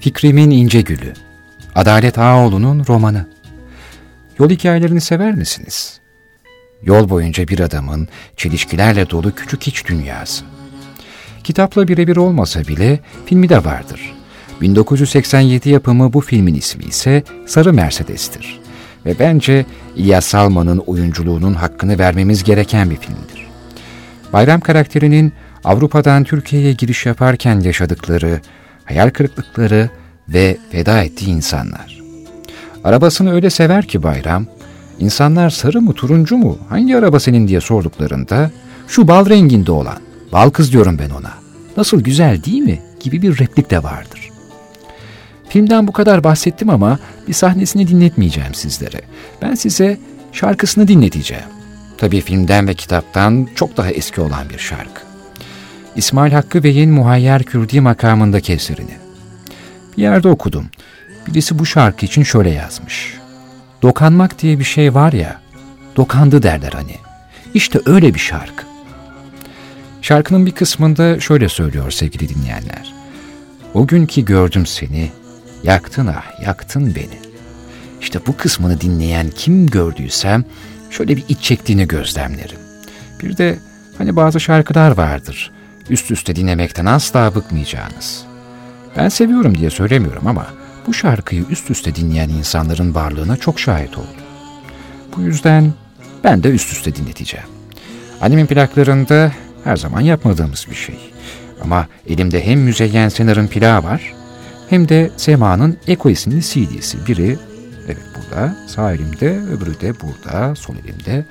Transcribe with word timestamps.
Fikrimin 0.00 0.50
İnce 0.50 0.80
Gülü 0.80 1.12
Adalet 1.74 2.18
Ağaoğlu'nun 2.18 2.84
romanı 2.88 3.26
Yol 4.38 4.50
hikayelerini 4.50 5.00
sever 5.00 5.34
misiniz? 5.34 6.00
Yol 6.82 7.08
boyunca 7.08 7.48
bir 7.48 7.60
adamın 7.60 8.08
çelişkilerle 8.36 9.10
dolu 9.10 9.34
küçük 9.34 9.68
iç 9.68 9.86
dünyası. 9.86 10.44
Kitapla 11.44 11.88
birebir 11.88 12.16
olmasa 12.16 12.60
bile 12.60 13.00
filmi 13.26 13.48
de 13.48 13.64
vardır. 13.64 14.14
1987 14.60 15.70
yapımı 15.70 16.12
bu 16.12 16.20
filmin 16.20 16.54
ismi 16.54 16.84
ise 16.84 17.22
Sarı 17.46 17.72
Mercedes'tir. 17.72 18.60
Ve 19.06 19.18
bence 19.18 19.66
İlyas 19.96 20.26
Salman'ın 20.26 20.78
oyunculuğunun 20.78 21.54
hakkını 21.54 21.98
vermemiz 21.98 22.44
gereken 22.44 22.90
bir 22.90 22.96
filmdir. 22.96 23.46
Bayram 24.32 24.60
karakterinin 24.60 25.32
Avrupa'dan 25.64 26.24
Türkiye'ye 26.24 26.72
giriş 26.72 27.06
yaparken 27.06 27.60
yaşadıkları, 27.60 28.40
hayal 28.90 29.10
kırıklıkları 29.10 29.90
ve 30.28 30.56
feda 30.70 31.02
ettiği 31.02 31.30
insanlar. 31.30 32.00
Arabasını 32.84 33.32
öyle 33.32 33.50
sever 33.50 33.88
ki 33.88 34.02
Bayram, 34.02 34.46
insanlar 34.98 35.50
sarı 35.50 35.82
mı 35.82 35.92
turuncu 35.92 36.36
mu 36.36 36.58
hangi 36.68 36.96
araba 36.96 37.20
senin 37.20 37.48
diye 37.48 37.60
sorduklarında 37.60 38.50
şu 38.88 39.08
bal 39.08 39.28
renginde 39.28 39.72
olan, 39.72 39.98
bal 40.32 40.50
kız 40.50 40.72
diyorum 40.72 40.98
ben 40.98 41.10
ona, 41.10 41.32
nasıl 41.76 42.00
güzel 42.00 42.44
değil 42.44 42.62
mi 42.62 42.82
gibi 43.00 43.22
bir 43.22 43.38
replik 43.38 43.70
de 43.70 43.82
vardır. 43.82 44.30
Filmden 45.48 45.86
bu 45.86 45.92
kadar 45.92 46.24
bahsettim 46.24 46.70
ama 46.70 46.98
bir 47.28 47.32
sahnesini 47.32 47.88
dinletmeyeceğim 47.88 48.54
sizlere. 48.54 49.00
Ben 49.42 49.54
size 49.54 49.98
şarkısını 50.32 50.88
dinleteceğim. 50.88 51.44
Tabii 51.98 52.20
filmden 52.20 52.68
ve 52.68 52.74
kitaptan 52.74 53.48
çok 53.54 53.76
daha 53.76 53.90
eski 53.90 54.20
olan 54.20 54.50
bir 54.50 54.58
şarkı. 54.58 55.09
İsmail 55.96 56.32
Hakkı 56.32 56.62
Bey'in 56.62 56.90
Muhayyer 56.90 57.42
Kürdi 57.42 57.80
makamındaki 57.80 58.52
eserini. 58.52 58.96
Bir 59.96 60.02
yerde 60.02 60.28
okudum. 60.28 60.66
Birisi 61.26 61.58
bu 61.58 61.66
şarkı 61.66 62.06
için 62.06 62.22
şöyle 62.22 62.50
yazmış. 62.50 63.14
Dokanmak 63.82 64.38
diye 64.38 64.58
bir 64.58 64.64
şey 64.64 64.94
var 64.94 65.12
ya, 65.12 65.40
dokandı 65.96 66.42
derler 66.42 66.72
hani. 66.72 66.96
İşte 67.54 67.80
öyle 67.86 68.14
bir 68.14 68.18
şarkı. 68.18 68.64
Şarkının 70.02 70.46
bir 70.46 70.52
kısmında 70.52 71.20
şöyle 71.20 71.48
söylüyor 71.48 71.90
sevgili 71.90 72.28
dinleyenler. 72.28 72.94
O 73.74 73.86
gün 73.86 74.06
ki 74.06 74.24
gördüm 74.24 74.66
seni, 74.66 75.10
yaktın 75.62 76.06
ah 76.06 76.46
yaktın 76.46 76.94
beni. 76.94 77.20
İşte 78.00 78.18
bu 78.26 78.36
kısmını 78.36 78.80
dinleyen 78.80 79.30
kim 79.30 79.66
gördüysem 79.66 80.44
şöyle 80.90 81.16
bir 81.16 81.24
iç 81.28 81.40
çektiğini 81.40 81.88
gözlemlerim. 81.88 82.58
Bir 83.22 83.36
de 83.36 83.58
hani 83.98 84.16
bazı 84.16 84.40
şarkılar 84.40 84.96
vardır 84.96 85.50
üst 85.90 86.10
üste 86.10 86.36
dinlemekten 86.36 86.86
asla 86.86 87.34
bıkmayacağınız. 87.34 88.24
Ben 88.96 89.08
seviyorum 89.08 89.58
diye 89.58 89.70
söylemiyorum 89.70 90.26
ama 90.26 90.46
bu 90.86 90.94
şarkıyı 90.94 91.44
üst 91.50 91.70
üste 91.70 91.94
dinleyen 91.94 92.28
insanların 92.28 92.94
varlığına 92.94 93.36
çok 93.36 93.60
şahit 93.60 93.98
oldum. 93.98 94.24
Bu 95.16 95.20
yüzden 95.20 95.72
ben 96.24 96.42
de 96.42 96.48
üst 96.48 96.72
üste 96.72 96.94
dinleteceğim. 96.94 97.46
Annemin 98.20 98.46
plaklarında 98.46 99.32
her 99.64 99.76
zaman 99.76 100.00
yapmadığımız 100.00 100.66
bir 100.70 100.74
şey. 100.74 100.98
Ama 101.62 101.86
elimde 102.08 102.46
hem 102.46 102.60
Müzeyyen 102.60 103.08
Senar'ın 103.08 103.46
plağı 103.46 103.82
var 103.82 104.14
hem 104.70 104.88
de 104.88 105.10
Sema'nın 105.16 105.76
Eko 105.86 106.10
isimli 106.10 106.42
CD'si. 106.42 107.06
Biri 107.06 107.38
evet 107.86 108.02
burada, 108.16 108.56
sağ 108.68 108.92
elimde, 108.92 109.40
öbürü 109.52 109.80
de 109.80 110.00
burada, 110.00 110.54
sol 110.54 110.74
elimde. 110.84 111.24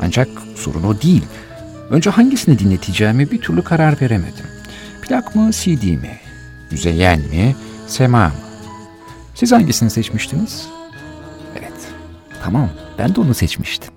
Ancak 0.00 0.28
sorun 0.56 0.82
o 0.82 1.02
değil. 1.02 1.24
Önce 1.90 2.10
hangisini 2.10 2.58
dinleteceğimi 2.58 3.30
bir 3.30 3.40
türlü 3.40 3.64
karar 3.64 4.00
veremedim. 4.00 4.46
Plak 5.02 5.34
mı, 5.34 5.50
CD 5.52 5.82
mi? 5.84 6.18
Müzeyyen 6.70 7.18
mi, 7.20 7.56
Sema 7.86 8.26
mı? 8.28 8.32
Siz 9.34 9.52
hangisini 9.52 9.90
seçmiştiniz? 9.90 10.68
Evet, 11.58 11.72
tamam 12.44 12.70
ben 12.98 13.14
de 13.14 13.20
onu 13.20 13.34
seçmiştim. 13.34 13.94